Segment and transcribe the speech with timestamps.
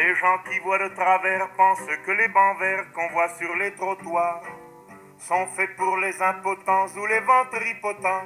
[0.00, 3.70] Les gens qui voient de travers pensent que les bancs verts qu'on voit sur les
[3.74, 4.40] trottoirs
[5.18, 8.24] sont faits pour les impotents ou les ventripotents.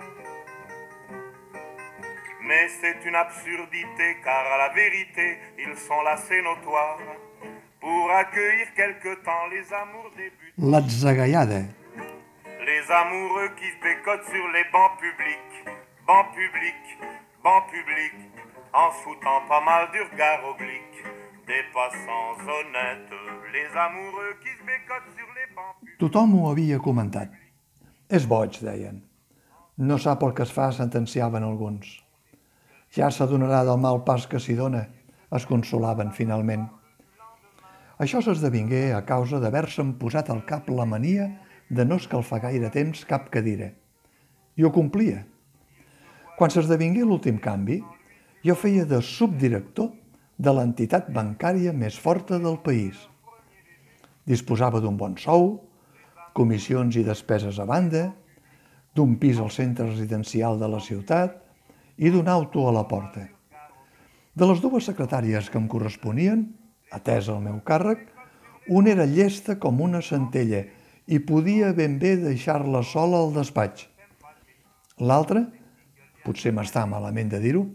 [2.42, 7.00] Mais c'est une absurdité car à la vérité ils sont là c'est notoire
[7.80, 10.54] pour accueillir quelque temps les amours débutés.
[10.59, 11.62] L'atzagaiada.
[12.70, 15.56] Les amoureux qui se bécotent sur les bancs publics,
[16.06, 16.90] bancs publics,
[17.43, 18.30] bancs publics,
[18.72, 21.14] en se foutant pas mal du regard oblique
[21.46, 23.12] des passants honnêtes.
[23.53, 25.98] Les amoureux qui se bécotent sur les bancs.
[25.98, 27.32] Tothom ho havia comentat.
[28.08, 29.03] És boig, deien.
[29.76, 31.98] No sap el que es fa, sentenciaven alguns.
[32.94, 34.84] Ja s'adonarà del mal pas que s'hi dona,
[35.34, 36.69] es consolaven finalment.
[37.98, 41.28] Això s'esdevingué a causa d'haver-se'n posat al cap la mania
[41.69, 43.72] de no escalfar gaire temps cap cadira.
[44.56, 45.25] I ho complia.
[46.39, 47.81] Quan s'esdevingué l'últim canvi,
[48.45, 49.92] jo feia de subdirector
[50.39, 52.99] de l'entitat bancària més forta del país.
[54.27, 55.61] Disposava d'un bon sou,
[56.35, 58.09] comissions i despeses a banda,
[58.95, 61.39] d'un pis al centre residencial de la ciutat
[61.99, 63.29] i d'un auto a la porta.
[64.35, 66.49] De les dues secretàries que em corresponien,
[66.91, 68.09] atès el meu càrrec,
[68.69, 70.65] una era llesta com una centella
[71.07, 73.87] i podia ben bé deixar-la sola al despatx.
[74.99, 75.45] L'altra,
[76.25, 77.67] potser m'està malament de dir-ho,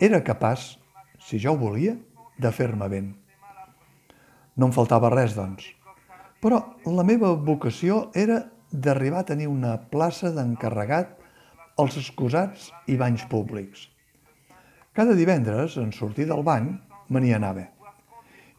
[0.00, 0.79] era capaç,
[1.30, 1.94] si jo ho volia,
[2.42, 3.12] de fer-me vent.
[4.58, 5.68] No em faltava res, doncs.
[6.42, 6.58] Però
[6.90, 8.40] la meva vocació era
[8.72, 11.14] d'arribar a tenir una plaça d'encarregat
[11.78, 13.86] als excusats i banys públics.
[14.96, 16.72] Cada divendres, en sortir del bany,
[17.08, 17.68] me n'hi anava.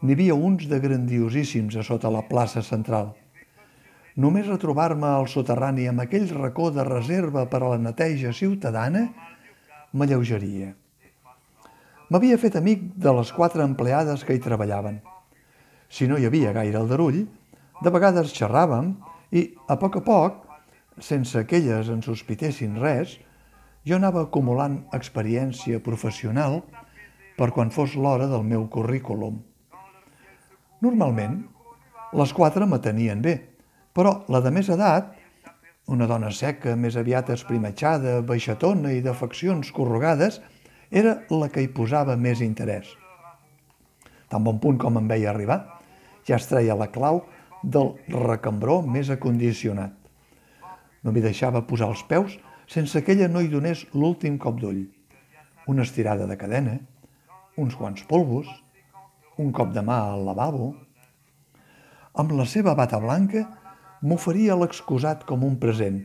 [0.02, 3.12] N'hi havia uns de grandiosíssims a sota la plaça central.
[4.16, 9.06] Només retrobar-me al soterrani amb aquell racó de reserva per a la neteja ciutadana
[9.92, 10.72] m'alleugeria.
[12.12, 14.98] M'havia fet amic de les quatre empleades que hi treballaven.
[15.88, 17.22] Si no hi havia gaire aldarull,
[17.80, 18.90] de vegades xerràvem
[19.32, 20.42] i, a poc a poc,
[21.00, 23.16] sense que elles en sospitessin res,
[23.88, 26.60] jo anava acumulant experiència professional
[27.38, 29.40] per quan fos l'hora del meu currículum.
[30.84, 31.40] Normalment,
[32.12, 33.38] les quatre me tenien bé,
[33.96, 35.14] però la de més edat,
[35.88, 40.42] una dona seca, més aviat esprimatxada, baixatona i d'afeccions corrugades,
[40.92, 42.90] era la que hi posava més interès.
[44.28, 45.58] Tan bon punt com em veia arribar,
[46.28, 47.22] ja es treia la clau
[47.62, 49.94] del recambró més acondicionat.
[51.02, 52.36] No m'hi deixava posar els peus
[52.68, 54.84] sense que ella no hi donés l'últim cop d'ull.
[55.68, 56.76] Una estirada de cadena,
[57.56, 58.48] uns quants polvos,
[59.38, 60.72] un cop de mà al lavabo.
[62.20, 63.46] Amb la seva bata blanca
[64.02, 66.02] m'oferia l'excusat com un present.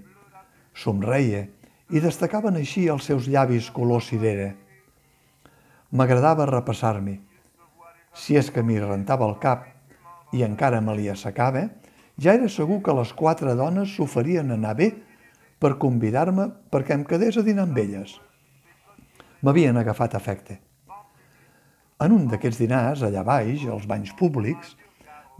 [0.74, 1.44] Somreia
[1.92, 4.53] i destacaven així els seus llavis color cirera.
[5.92, 7.14] M'agradava repassar-m'hi.
[8.12, 9.68] Si és que m'hi rentava el cap
[10.36, 11.62] i encara me li assecava,
[12.20, 14.90] ja era segur que les quatre dones s'oferien anar bé
[15.64, 18.18] per convidar-me perquè em quedés a dinar amb elles.
[19.42, 20.59] M'havien agafat afecte.
[22.03, 24.76] En un d'aquests dinars, allà baix, als banys públics,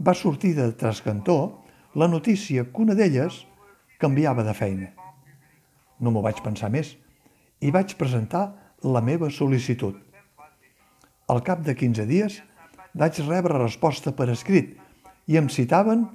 [0.00, 1.60] va sortir de trascantó
[1.94, 3.44] la notícia que una d'elles
[4.00, 4.94] canviava de feina.
[6.00, 6.96] No m'ho vaig pensar més
[7.60, 8.48] i vaig presentar
[8.82, 10.07] la meva sol·licitud.
[11.28, 12.38] Al cap de 15 dies
[12.96, 14.76] vaig rebre resposta per escrit
[15.28, 16.06] i em citaven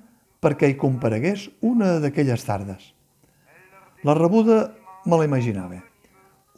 [0.44, 2.92] perquè hi comparegués una d'aquelles tardes.
[4.04, 4.74] La rebuda
[5.06, 5.80] me la imaginava.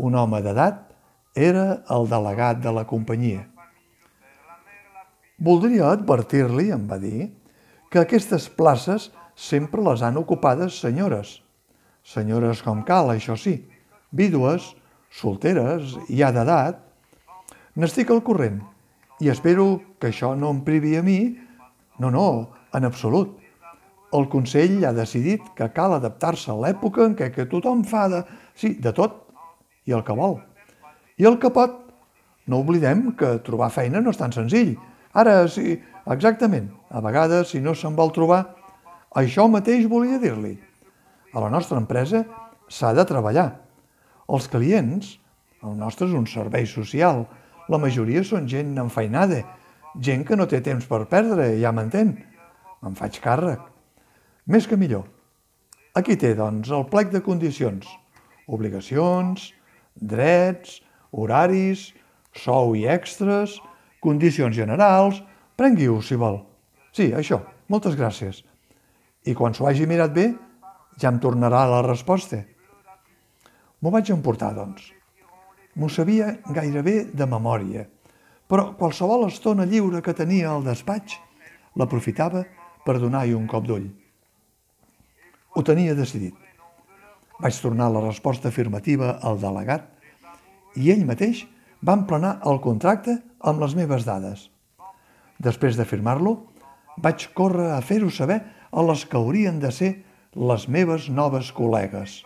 [0.01, 0.79] Un home d'edat
[1.35, 3.43] era el delegat de la companyia.
[5.35, 7.27] Voldria advertir-li, em va dir,
[7.91, 11.41] que aquestes places sempre les han ocupades senyores.
[12.07, 13.57] Senyores com cal, això sí,
[14.15, 14.71] vídues,
[15.11, 16.79] solteres, ja d'edat.
[17.75, 18.61] N'estic al corrent
[19.19, 19.65] i espero
[19.99, 21.35] que això no em privi a mi.
[21.99, 22.27] No, no,
[22.75, 23.33] en absolut.
[24.15, 28.21] El Consell ha decidit que cal adaptar-se a l'època en què que tothom fa de,
[28.55, 29.25] sí, de tot
[29.87, 30.39] i el que vol.
[31.19, 31.81] I el que pot.
[32.47, 34.75] No oblidem que trobar feina no és tan senzill.
[35.17, 35.79] Ara, sí,
[36.13, 38.43] exactament, a vegades, si no se'n vol trobar,
[39.17, 40.53] això mateix volia dir-li.
[41.33, 42.21] A la nostra empresa
[42.69, 43.49] s'ha de treballar.
[44.29, 45.15] Els clients,
[45.65, 47.25] el nostre és un servei social,
[47.71, 49.41] la majoria són gent enfeinada,
[50.01, 52.15] gent que no té temps per perdre, ja m'entén.
[52.83, 53.61] Me'n faig càrrec.
[54.51, 55.05] Més que millor.
[55.95, 57.87] Aquí té, doncs, el plec de condicions.
[58.51, 59.47] Obligacions,
[59.95, 60.81] drets,
[61.15, 61.87] horaris,
[62.35, 63.59] sou i extras,
[64.03, 65.23] condicions generals...
[65.55, 66.41] Prengui-ho, si vol.
[66.91, 67.37] Sí, això.
[67.71, 68.41] Moltes gràcies.
[69.23, 70.25] I quan s'ho hagi mirat bé,
[70.99, 72.41] ja em tornarà la resposta.
[73.79, 74.89] M'ho vaig emportar, doncs.
[75.75, 77.83] M'ho sabia gairebé de memòria,
[78.47, 81.17] però qualsevol estona lliure que tenia al despatx
[81.75, 82.45] l'aprofitava
[82.85, 83.89] per donar-hi un cop d'ull.
[85.55, 86.35] Ho tenia decidit.
[87.41, 89.91] Vaig tornar la resposta afirmativa al delegat
[90.79, 91.43] i ell mateix
[91.83, 94.47] va emplenar el contracte amb les meves dades.
[95.43, 96.37] Després de firmar-lo,
[97.03, 98.39] vaig córrer a fer-ho saber
[98.71, 99.91] a les que haurien de ser
[100.35, 102.21] les meves noves col·legues.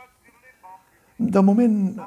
[1.19, 1.97] De moment,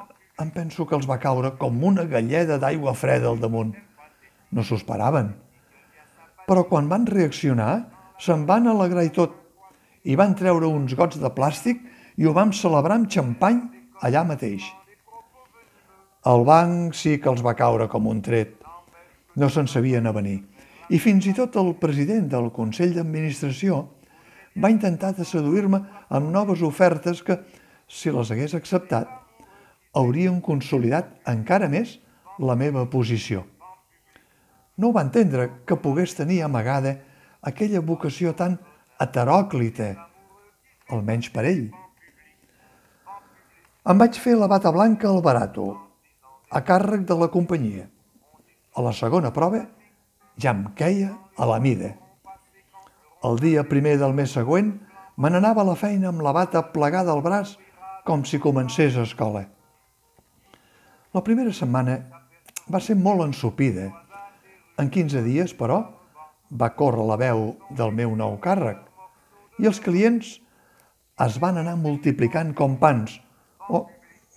[0.41, 3.73] em penso que els va caure com una galleda d'aigua freda al damunt.
[4.51, 5.29] No s'ho esperaven.
[6.47, 7.85] Però quan van reaccionar,
[8.19, 9.35] se'n van alegrar i tot.
[10.03, 11.83] I van treure uns gots de plàstic
[12.17, 13.61] i ho vam celebrar amb xampany
[14.01, 14.65] allà mateix.
[16.25, 18.57] El banc sí que els va caure com un tret.
[19.35, 20.41] No se'n sabien venir.
[20.89, 23.83] I fins i tot el president del Consell d'Administració
[24.59, 25.79] va intentar de seduir-me
[26.09, 27.39] amb noves ofertes que,
[27.87, 29.22] si les hagués acceptat,
[29.93, 31.97] haurien consolidat encara més
[32.39, 33.43] la meva posició.
[34.77, 36.95] No va entendre que pogués tenir amagada
[37.45, 38.57] aquella vocació tan
[39.01, 39.93] heteròclita,
[40.89, 41.65] almenys per ell.
[43.83, 45.67] Em vaig fer la bata blanca al barato,
[46.49, 47.89] a càrrec de la companyia.
[48.73, 49.61] A la segona prova
[50.41, 51.93] ja em queia a la mida.
[53.23, 54.73] El dia primer del mes següent
[55.17, 57.57] me n'anava a la feina amb la bata plegada al braç
[58.07, 59.45] com si comencés a escola.
[61.13, 61.99] La primera setmana
[62.73, 63.83] va ser molt ensupida.
[64.81, 65.75] En 15 dies, però,
[66.49, 67.43] va córrer la veu
[67.77, 68.79] del meu nou càrrec
[69.61, 70.31] i els clients
[71.25, 73.19] es van anar multiplicant com pans,
[73.69, 73.83] o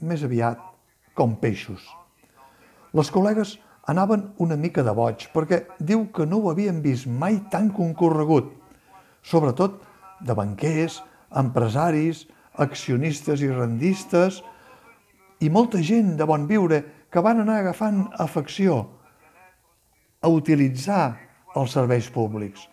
[0.04, 0.60] més aviat
[1.16, 1.80] com peixos.
[2.92, 3.54] Les col·legues
[3.88, 8.52] anaven una mica de boig perquè diu que no ho havien vist mai tan concorregut,
[9.24, 9.80] sobretot
[10.20, 11.00] de banquers,
[11.32, 12.26] empresaris,
[12.68, 14.42] accionistes i rendistes
[15.40, 18.78] i molta gent de bon viure que van anar agafant afecció
[20.20, 21.16] a utilitzar
[21.56, 22.66] els serveis públics.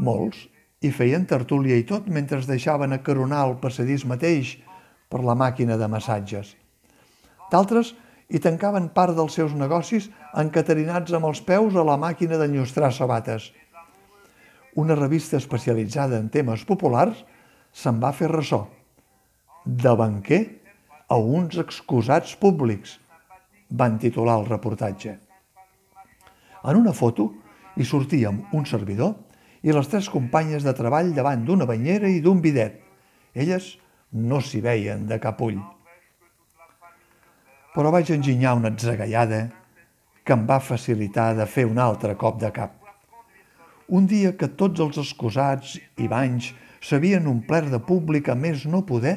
[0.00, 0.46] Molts
[0.80, 4.56] hi feien tertúlia i tot mentre es deixaven acaronar el passadís mateix
[5.12, 6.54] per la màquina de massatges.
[7.52, 7.92] D'altres
[8.30, 10.08] hi tancaven part dels seus negocis
[10.38, 13.50] encaterinats amb els peus a la màquina d'enllustrar sabates.
[14.78, 17.24] Una revista especialitzada en temes populars
[17.74, 18.62] se'n va fer ressò.
[19.66, 20.59] De banquer
[21.10, 22.98] a uns excusats públics,
[23.70, 25.16] van titular el reportatge.
[26.62, 27.26] En una foto
[27.76, 29.16] hi sortíem un servidor
[29.66, 32.78] i les tres companyes de treball davant d'una banyera i d'un bidet.
[33.34, 33.72] Elles
[34.12, 35.58] no s'hi veien de cap ull.
[37.74, 39.48] Però vaig enginyar una atzagallada
[40.24, 42.76] que em va facilitar de fer un altre cop de cap.
[43.88, 46.52] Un dia que tots els excusats i banys
[46.86, 49.16] s'havien omplert de públic a més no poder,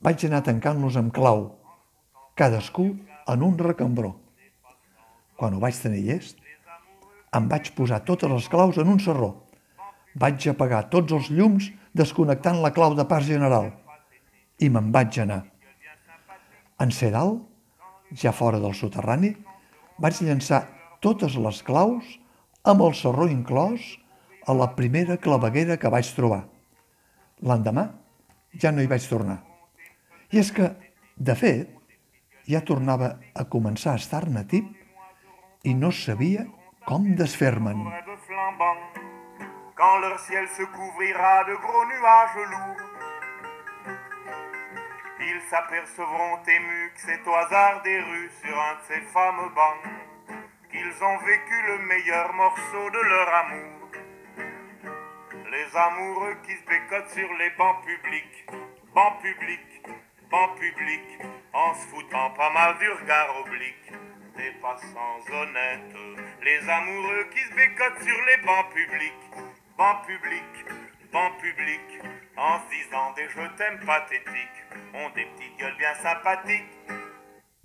[0.00, 1.42] vaig anar tancant-los amb clau,
[2.34, 2.94] cadascú
[3.28, 4.14] en un recambró.
[5.36, 6.40] Quan ho vaig tenir llest,
[7.36, 9.34] em vaig posar totes les claus en un serró.
[10.16, 13.70] Vaig apagar tots els llums desconnectant la clau de pas general
[14.58, 15.44] i me'n vaig anar.
[16.80, 17.44] En ser dalt,
[18.16, 19.34] ja fora del soterrani,
[20.00, 20.64] vaig llançar
[21.04, 22.08] totes les claus
[22.64, 23.84] amb el serró inclòs
[24.48, 26.42] a la primera claveguera que vaig trobar.
[27.44, 27.86] L'endemà
[28.60, 29.49] ja no hi vaig tornar.
[30.30, 30.68] I és que,
[31.18, 31.70] de fet,
[32.46, 34.68] ja tornava a començar a estar-ne tip
[35.66, 36.44] i no sabia
[36.86, 37.80] com desfer-me'n.
[39.80, 42.84] Quand leur ciel se couvrira de gros nuages lourds,
[45.20, 49.82] ils s'apercevront émus que c'est au hasard des rues sur un de ces fameux bancs
[50.70, 53.88] qu'ils ont vécu le meilleur morceau de leur amour.
[55.50, 58.46] Les amoureux qui se bécotent sur les bancs publics,
[58.94, 59.99] bancs publics,
[60.30, 61.02] banc public,
[61.52, 63.92] en se foutant pas mal du regard oblique
[64.36, 65.96] des passants honnêtes.
[66.42, 69.26] Les amoureux qui se bécotent sur les bancs publics,
[69.76, 70.64] bancs publics,
[71.12, 71.98] bancs publics,
[72.36, 74.60] en se disant des je t'aime pathétiques,
[74.94, 76.99] ont des petites gueules bien sympathiques